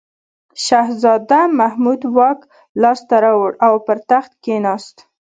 [0.65, 2.39] شهزاده محمود واک
[2.81, 4.97] لاس ته راوړ او پر تخت کښېناست.